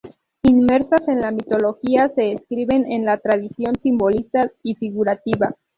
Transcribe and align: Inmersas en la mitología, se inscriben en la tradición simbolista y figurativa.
Inmersas 0.41 1.07
en 1.09 1.21
la 1.21 1.29
mitología, 1.29 2.09
se 2.15 2.25
inscriben 2.25 2.91
en 2.91 3.05
la 3.05 3.19
tradición 3.19 3.75
simbolista 3.83 4.51
y 4.63 4.73
figurativa. 4.73 5.53